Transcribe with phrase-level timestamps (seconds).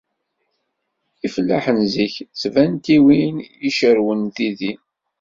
[1.25, 4.73] Ifellaḥen zik, s tbantiwin i d-cerrwen tidi